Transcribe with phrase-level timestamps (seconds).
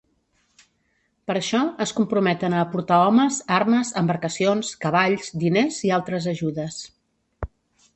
[1.31, 6.85] Per això es comprometen a aportar homes, armes, embarcacions, cavalls, diners i altres ajudes.